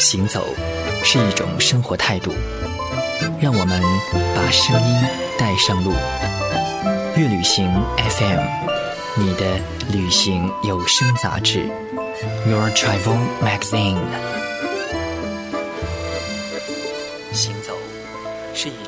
[0.00, 0.46] 行走
[1.04, 2.32] 是一种生活态度，
[3.38, 3.82] 让我们
[4.34, 5.04] 把声音
[5.38, 5.92] 带上路。
[7.16, 8.40] 乐旅行 FM，
[9.16, 9.44] 你的
[9.92, 11.68] 旅行有声杂志
[12.48, 13.98] ，Your Travel Magazine。
[17.32, 17.76] 行走
[18.54, 18.82] 是一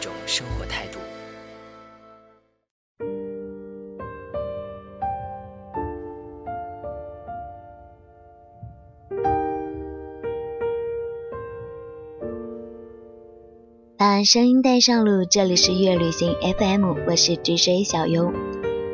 [14.25, 18.32] 声音带上路，这里是月旅行 FM，我是 DJ 小优。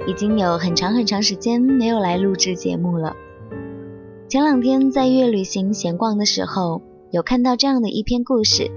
[0.07, 3.15] 已经有很长很长时间没有来录制节目了。
[4.29, 8.71] 前两天在月旅行闲逛的时候，有看到这样的一篇故事。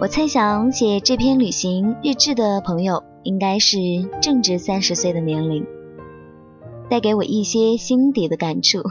[0.00, 3.78] 我猜想写这篇旅行日志的朋友，应该是
[4.20, 5.64] 正值三十岁的年龄，
[6.90, 8.82] 带给我一些心底的感触。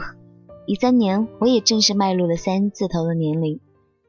[0.66, 3.60] 一三年，我也正式迈入了三字头的年龄。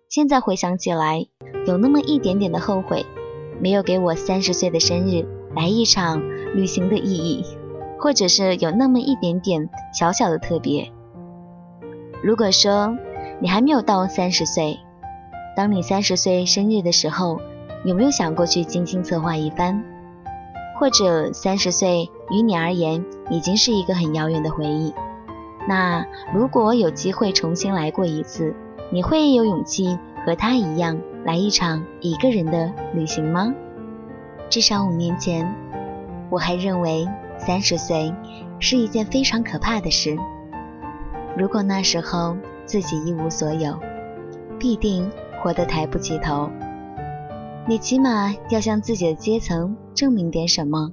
[0.10, 1.28] 现在回想起来，
[1.66, 3.06] 有那么一点点的后悔，
[3.60, 6.22] 没有给我三十岁的生日来一场
[6.56, 7.46] 旅行的意义，
[8.00, 10.92] 或者是有那么一点点小小的特别。
[12.22, 12.98] 如果说
[13.40, 14.80] 你还没有到三十岁，
[15.56, 17.40] 当你三十岁生日的时候，
[17.86, 19.84] 有没有想过去精心策划一番？
[20.80, 24.94] 或者三十岁于你而言已经是一个很遥远的回忆？
[25.68, 28.56] 那如果有机会重新来过一次？
[28.92, 33.54] 你会有勇气和他一样来一场一个人的旅行吗？
[34.50, 35.54] 至少五年前，
[36.30, 38.14] 我还认为三十岁
[38.60, 40.18] 是一件非常可怕的事。
[41.38, 43.78] 如果那时候自己一无所有，
[44.58, 45.10] 必定
[45.42, 46.50] 活得抬不起头。
[47.68, 50.92] 你起码要向自己的阶层证明点什么，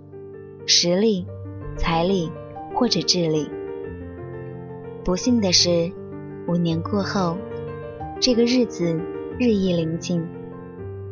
[0.66, 1.26] 实力、
[1.76, 2.30] 财力
[2.74, 3.50] 或者智力。
[5.02, 5.92] 不幸的是，
[6.48, 7.36] 五年过后。
[8.18, 8.98] 这个日子
[9.38, 10.26] 日益临近，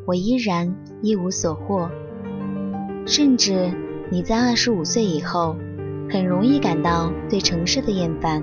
[0.06, 1.90] 我依然一无所获。
[3.04, 3.70] 甚至
[4.10, 5.54] 你在二十五岁以后，
[6.08, 8.42] 很容易感到对城市的厌烦。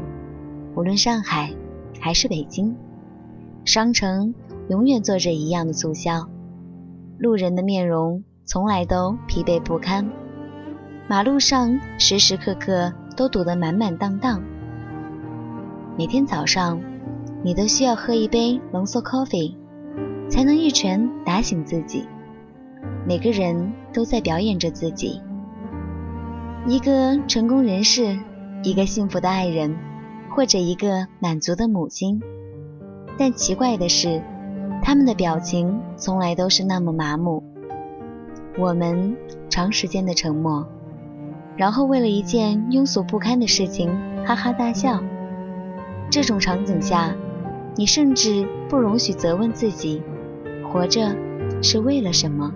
[0.76, 1.52] 无论上海
[2.00, 2.76] 还是北京，
[3.66, 4.36] 商城
[4.70, 6.30] 永远做着一样的促销，
[7.18, 10.12] 路人的面容从来都疲惫不堪，
[11.10, 14.44] 马路上时时刻刻都堵得满满当当。
[15.98, 16.80] 每天早上。
[17.44, 19.56] 你都需要喝一杯浓缩 coffee，
[20.32, 22.08] 才能一拳打醒自己。
[23.06, 25.22] 每个人都在表演着自己，
[26.66, 28.18] 一个成功人士，
[28.64, 29.76] 一个幸福的爱人，
[30.34, 32.22] 或者一个满足的母亲。
[33.18, 34.24] 但奇怪的是，
[34.82, 37.44] 他们的表情从来都是那么麻木。
[38.58, 39.18] 我们
[39.50, 40.66] 长时间的沉默，
[41.58, 43.90] 然后为了一件庸俗不堪的事情
[44.26, 45.04] 哈哈大笑。
[46.10, 47.14] 这种场景下。
[47.74, 50.04] 你甚至不容许责问自己，
[50.72, 51.14] 活着
[51.62, 52.50] 是为了什么？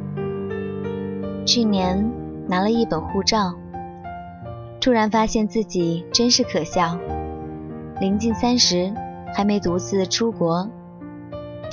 [1.46, 2.09] 去年
[2.48, 3.53] 拿了一本护照，
[4.80, 6.98] 突然发现自己真是可笑。
[8.00, 8.94] 临近三十，
[9.36, 10.70] 还没独自出国，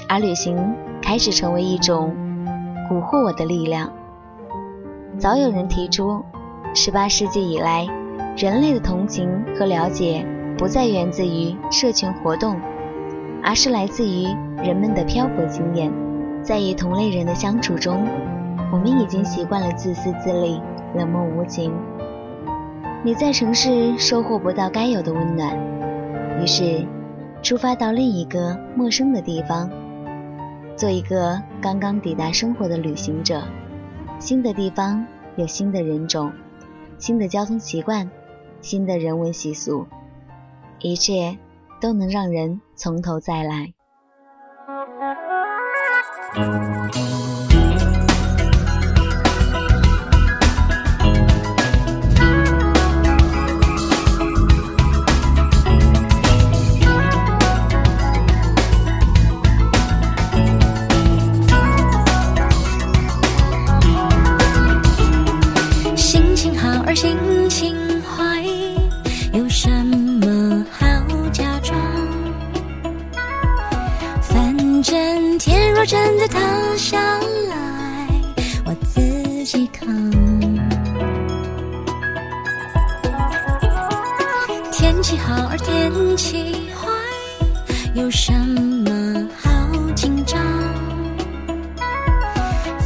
[0.08, 0.56] 而旅行
[1.00, 2.12] 开始成为一种
[2.90, 3.92] 蛊惑我的力量。
[5.18, 6.24] 早有人提出，
[6.74, 7.86] 十八世纪以来，
[8.36, 10.26] 人类的同情和了解
[10.58, 12.56] 不再源自于社群活动。
[13.44, 14.24] 而是来自于
[14.62, 15.92] 人们的漂泊经验，
[16.42, 18.06] 在与同类人的相处中，
[18.72, 20.60] 我们已经习惯了自私自利、
[20.94, 21.72] 冷漠无情。
[23.04, 25.56] 你在城市收获不到该有的温暖，
[26.40, 26.86] 于是
[27.42, 29.70] 出发到另一个陌生的地方，
[30.76, 33.42] 做一个刚刚抵达生活的旅行者。
[34.18, 36.32] 新的地方有新的人种、
[36.98, 38.10] 新的交通习惯、
[38.60, 39.86] 新的人文习俗，
[40.80, 41.38] 一切。
[41.80, 43.72] 都能让人从头再来。
[46.34, 47.31] 心
[85.52, 86.88] 而天气坏，
[87.92, 89.50] 有什么好
[89.94, 90.40] 紧张？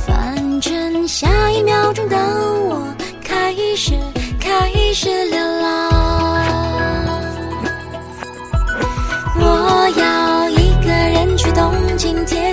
[0.04, 2.92] 反正下一秒钟的我
[3.22, 3.92] 开始
[4.40, 5.92] 开始流浪。
[9.38, 11.46] 我要一个人去。
[11.52, 12.45] 东京天，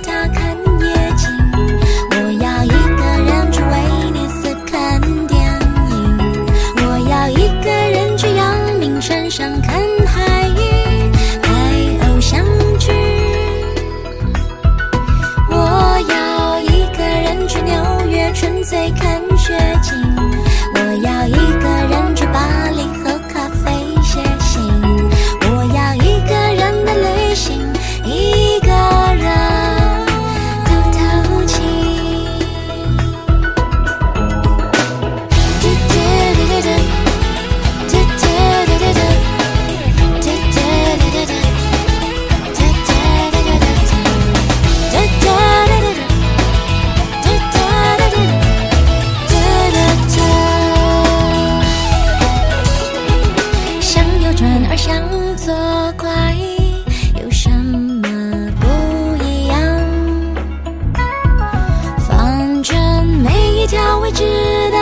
[64.04, 64.22] 未知
[64.70, 64.78] 的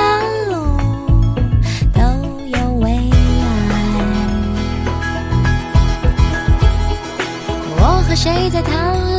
[0.50, 0.56] 路
[1.94, 2.02] 都
[2.48, 3.44] 有未来。
[7.78, 9.11] 我和谁在谈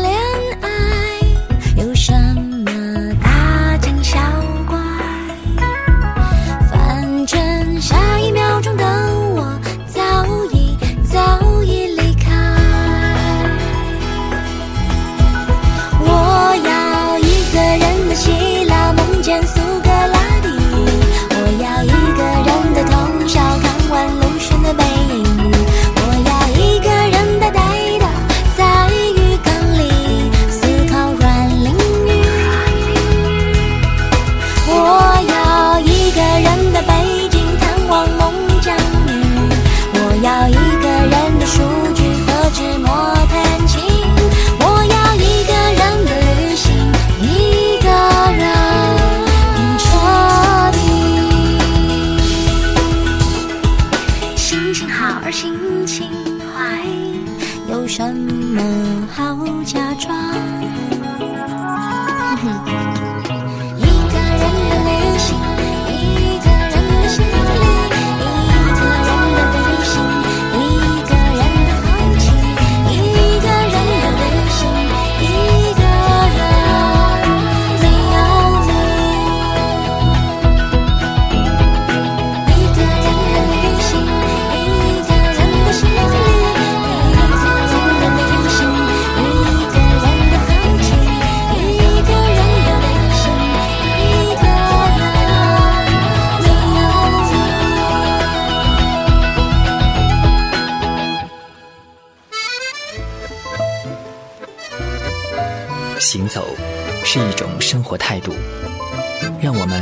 [109.62, 109.80] 我们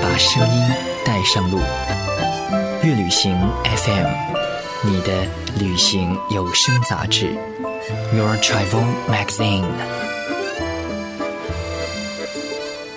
[0.00, 0.68] 把声音
[1.04, 1.58] 带上路。
[2.82, 4.06] 乐旅行 FM，
[4.86, 5.26] 你的
[5.60, 7.34] 旅行有声杂志
[8.14, 9.66] ，Your Travel Magazine。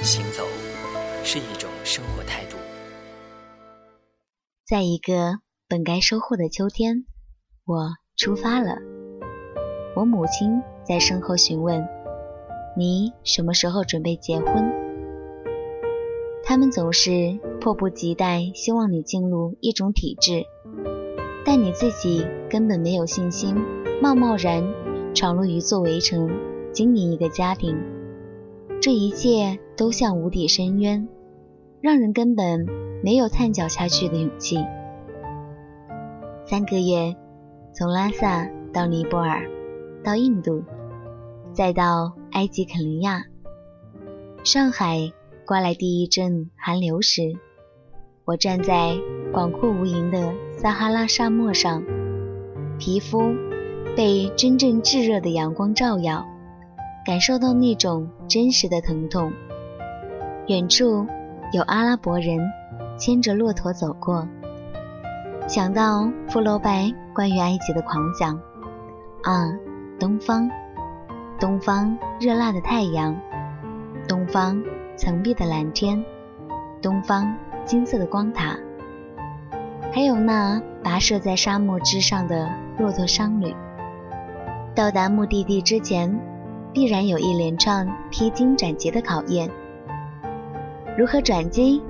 [0.01, 0.47] 行走
[1.25, 2.55] 是一种生活态度。
[4.65, 7.03] 在一个本该收获的秋天，
[7.65, 8.77] 我出发了。
[9.97, 11.85] 我母亲在身后询问
[12.77, 14.71] ：“你什么时候准备结婚？”
[16.51, 20.43] 他们总是迫不及待，希望你进入一种体制，
[21.46, 23.55] 但你自己根本没有信心，
[24.01, 24.62] 贸贸然
[25.15, 26.29] 闯入一座围城，
[26.74, 27.77] 经营一个家庭。
[28.81, 31.08] 这一切都像无底深渊，
[31.79, 32.65] 让人根本
[33.01, 34.58] 没有探脚下去的勇气。
[36.43, 37.15] 三个月，
[37.74, 39.50] 从拉萨到尼泊尔，
[40.03, 40.65] 到印度，
[41.53, 43.24] 再到埃及肯尼亚，
[44.43, 45.13] 上海
[45.51, 47.34] 刮来第一阵寒流时，
[48.24, 48.96] 我站在
[49.34, 51.84] 广阔无垠的撒哈拉沙漠上，
[52.79, 53.36] 皮肤
[53.93, 56.25] 被真正炙热的阳光照耀，
[57.05, 59.34] 感受到那种真实的疼痛。
[60.48, 61.05] 远处
[61.51, 62.39] 有阿拉伯人
[62.98, 64.25] 牵着骆驼走过，
[65.50, 68.39] 想到傅罗拜关于埃及的狂讲
[69.24, 69.51] 啊，
[70.00, 70.50] 东方，
[71.41, 73.13] 东方热辣的太阳，
[74.08, 74.63] 东方
[75.01, 76.05] 层碧的蓝天，
[76.79, 78.55] 东方金色的光塔，
[79.91, 83.51] 还有那跋涉在沙漠之上的骆驼商旅。
[84.75, 86.22] 到达目的地之前，
[86.72, 89.50] 必然有一连串披荆斩棘的考验。
[90.96, 91.81] 如何转机？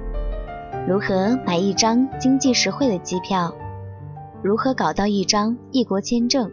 [0.88, 3.54] 如何买一张经济实惠的机票？
[4.42, 6.50] 如何搞到一张异国签证？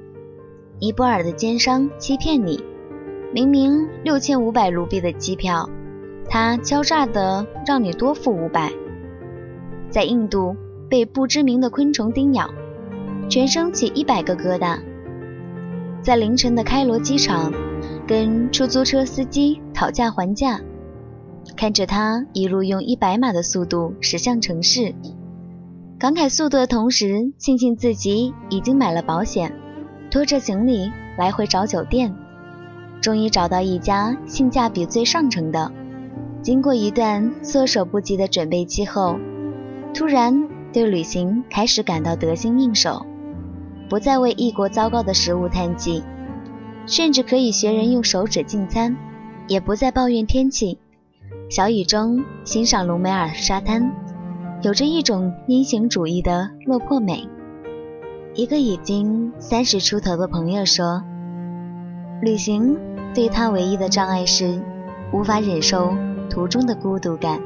[0.80, 2.60] 尼泊尔的奸商欺骗你，
[3.32, 5.70] 明明六千五百卢比的机票，
[6.28, 8.70] 他敲诈的让你多付五百。
[9.90, 10.54] 在印度
[10.90, 12.50] 被不知名的昆虫叮咬，
[13.28, 14.78] 全身起一百个疙瘩。
[16.02, 17.52] 在凌晨的开罗机场，
[18.06, 20.60] 跟出租车司机讨价还价，
[21.56, 24.94] 看着他一路用一百码的速度驶向城市，
[25.98, 29.52] 感慨速度的同时，庆幸自己已经买了保险，
[30.10, 32.14] 拖着行李来回找酒店，
[33.00, 35.72] 终于找到一家性价比最上乘的。
[36.42, 39.18] 经过一段措手不及的准备期后，
[39.92, 43.04] 突然对旅行开始感到得心应手。
[43.88, 46.02] 不再为异国糟糕的食物叹气，
[46.86, 48.94] 甚至可以学人用手指进餐；
[49.48, 50.78] 也不再抱怨天气，
[51.48, 53.90] 小雨中欣赏隆美尔沙滩，
[54.62, 57.26] 有着一种英雄主义的落魄美。
[58.34, 61.02] 一个已经三十出头的朋友说，
[62.22, 62.76] 旅行
[63.14, 64.60] 对他唯一的障碍是
[65.12, 65.96] 无法忍受
[66.38, 67.40] 途中的孤独感。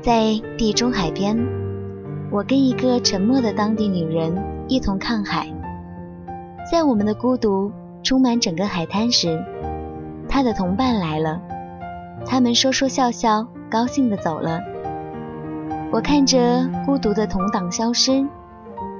[0.00, 1.36] 在地中海边，
[2.30, 4.32] 我跟一个沉默的当地女人。
[4.68, 5.52] 一同看海，
[6.70, 7.72] 在我们的孤独
[8.04, 9.44] 充满整个海滩时，
[10.28, 11.42] 他的同伴来了。
[12.24, 14.60] 他们说说笑笑，高兴地走了。
[15.90, 18.24] 我看着孤独的同党消失，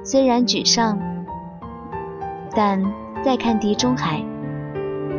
[0.03, 0.99] 虽然沮丧，
[2.53, 2.83] 但
[3.23, 4.21] 再看地中海，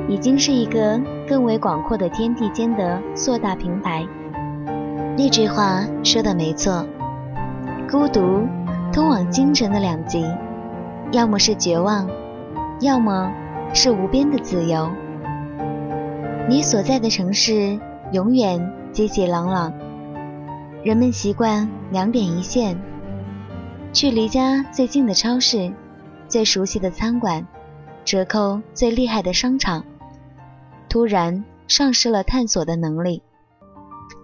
[0.08, 4.06] 已经是一个更为广阔的天地间的硕大平台。
[5.16, 6.86] 那句话说的没错，
[7.90, 8.46] 孤独。
[8.90, 10.24] 通往精神的两极，
[11.12, 12.08] 要么是绝望，
[12.80, 13.30] 要么
[13.74, 14.90] 是无边的自由。
[16.48, 17.78] 你所在的城市
[18.12, 19.72] 永远街街朗朗，
[20.82, 22.80] 人们习惯两点一线，
[23.92, 25.70] 去离家最近的超市、
[26.26, 27.46] 最熟悉的餐馆、
[28.06, 29.84] 折扣最厉害的商场。
[30.88, 33.22] 突然丧失了探索的能力，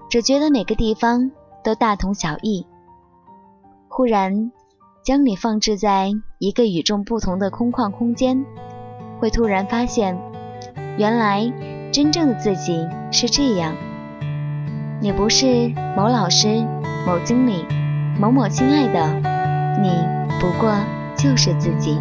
[0.08, 1.30] 只觉得每个地方
[1.62, 2.66] 都大同小异。
[3.88, 4.50] 忽然，
[5.04, 8.44] 将你放置在一个与众不同的空旷空间，
[9.20, 10.18] 会突然发现，
[10.96, 11.52] 原来
[11.92, 13.74] 真正的自己是这样。
[15.00, 16.66] 你不是某老师、
[17.06, 17.64] 某经理、
[18.18, 19.90] 某某亲爱的，你
[20.40, 20.74] 不过
[21.16, 22.00] 就是自己。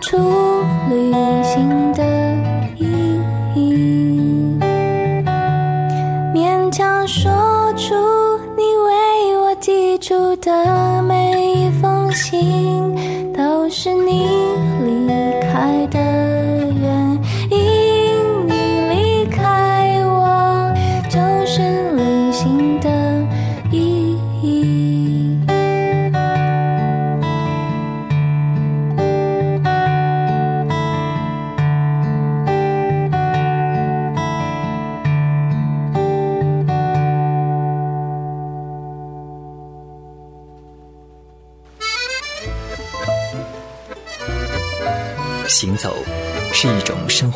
[0.00, 0.64] 出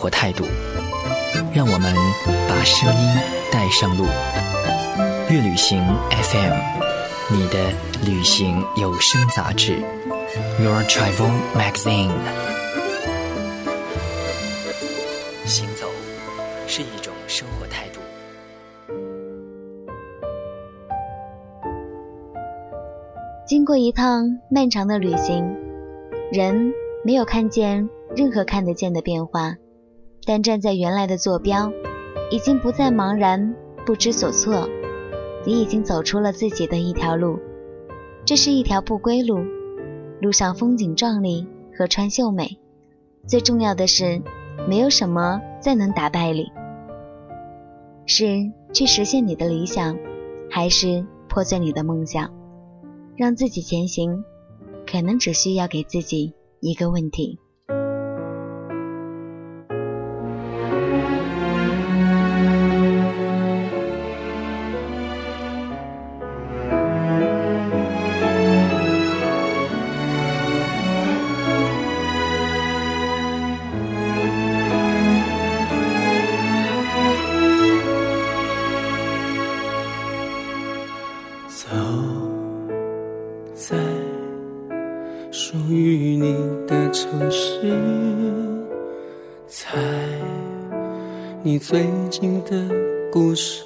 [0.05, 0.45] 活态度，
[1.55, 1.95] 让我们
[2.47, 3.15] 把声音
[3.51, 4.05] 带上路。
[5.31, 6.53] 乐旅行 FM，
[7.31, 7.73] 你的
[8.05, 9.79] 旅行有声杂志
[10.61, 12.11] ，Your Travel Magazine。
[15.47, 15.89] 行走
[16.67, 18.01] 是一种生活态度。
[23.47, 25.57] 经过一趟漫长的旅行，
[26.31, 26.75] 人
[27.07, 29.57] 没有看见任何看得见的变化，
[30.27, 31.71] 但站在原来的坐标，
[32.31, 33.55] 已经不再茫然
[33.85, 34.69] 不知所措。
[35.47, 37.39] 你已经走出了自己的一条路，
[38.25, 39.45] 这是一条不归路，
[40.21, 42.57] 路上风景壮丽，河川秀美，
[43.27, 44.23] 最重要的是，
[44.67, 46.47] 没有什么再能打败你。
[48.07, 49.99] 是去实现你的理想，
[50.51, 52.31] 还是破碎你的梦想？
[53.17, 54.25] 让自己前行，
[54.91, 57.39] 可能只需要给自己一个问题。
[91.55, 92.69] 你最近的
[93.13, 93.63] 故事，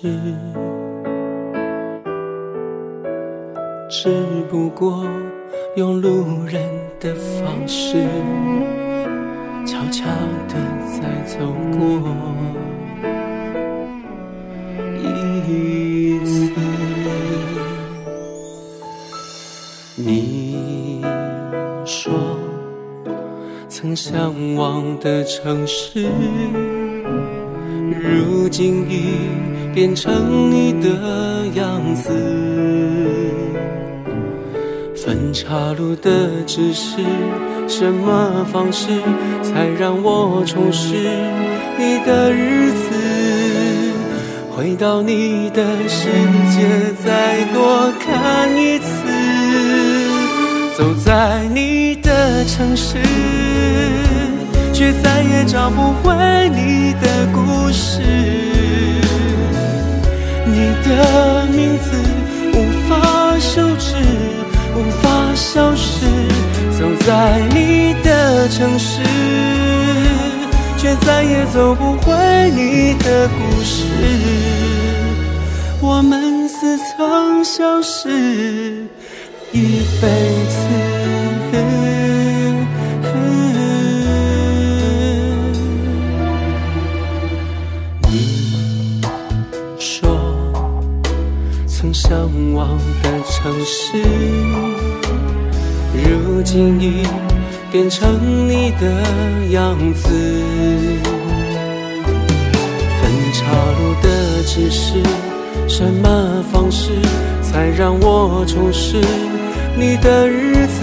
[3.88, 4.11] 只
[4.51, 5.09] 不过
[5.74, 6.62] 用路人
[7.01, 7.96] 的方式，
[9.64, 10.05] 悄悄
[10.48, 10.55] 地
[11.01, 11.38] 在走
[11.79, 12.11] 过
[14.98, 16.53] 一次。
[19.96, 21.01] 你
[21.87, 22.12] 说
[23.66, 26.07] 曾向往的城市，
[28.01, 29.29] 如今已
[29.75, 32.13] 变成你的样子。
[34.95, 36.97] 分岔路的指示，
[37.67, 38.89] 什么方式
[39.43, 40.95] 才让我重拾
[41.79, 42.95] 你的日子？
[44.51, 46.09] 回到你的世
[46.51, 48.89] 界，再多看一次。
[50.77, 52.99] 走在你的城市，
[54.79, 56.14] 却再也找不回
[56.51, 58.01] 你的故事。
[60.47, 61.91] 你的名字
[62.55, 63.97] 无法修饰，
[64.77, 66.07] 无法消失。
[66.79, 69.01] 走在你的城市，
[70.77, 72.14] 却再也走不回
[72.55, 73.83] 你的故事。
[75.83, 78.87] 我们似曾相识。
[79.51, 80.07] 一辈
[96.49, 97.07] 如今已
[97.71, 98.87] 变成你的
[99.51, 100.09] 样子。
[102.99, 103.45] 分岔
[103.79, 104.95] 路的指示，
[105.69, 106.93] 什么方式
[107.43, 108.97] 才让我重拾？
[109.77, 110.81] 你的日子，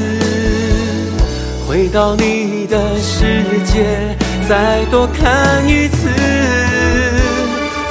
[1.68, 4.16] 回到你的世界，
[4.48, 6.10] 再多看一次。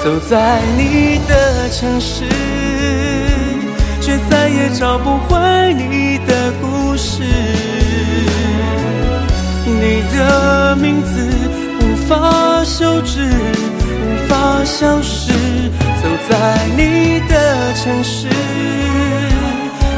[0.04, 2.24] 走在你的城市，
[4.04, 7.22] 却再也找不回你的故事。
[9.64, 11.26] 你的名字
[11.80, 15.32] 无法修饰，无法消失。
[16.02, 18.28] 走在你的城市。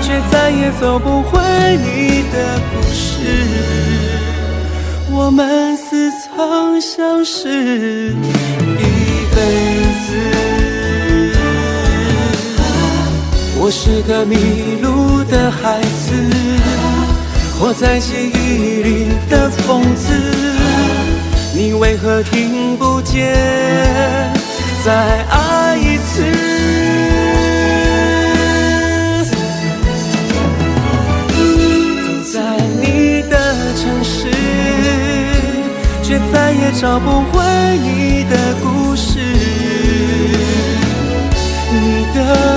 [0.00, 1.40] 却再也走不回
[1.78, 3.26] 你的故事。
[5.10, 8.84] 我们似曾相识一
[9.34, 9.40] 辈
[10.06, 10.35] 子。
[13.66, 14.36] 我是个迷
[14.80, 16.14] 路的孩子，
[17.58, 20.12] 活在记忆里的疯子，
[21.52, 23.34] 你为何听不见？
[24.84, 26.22] 再爱一次。
[32.06, 32.38] 走在
[32.80, 33.36] 你的
[33.74, 34.28] 城市，
[36.04, 37.42] 却再也找不回
[37.78, 39.18] 你的故事。
[41.68, 42.55] 你的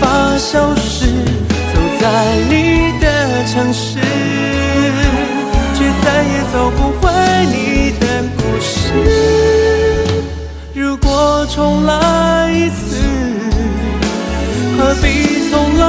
[0.00, 1.06] 法消失。
[1.72, 2.04] 走在
[2.48, 2.52] 你
[3.00, 3.06] 的
[3.46, 3.98] 城市，
[5.74, 7.02] 却再也走不回
[7.46, 8.04] 你的
[8.36, 8.70] 故事。
[10.74, 12.96] 如果重来一次，
[14.78, 15.84] 何必重来